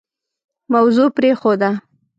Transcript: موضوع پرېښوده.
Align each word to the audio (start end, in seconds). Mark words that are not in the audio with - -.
موضوع 0.73 1.07
پرېښوده. 1.17 1.69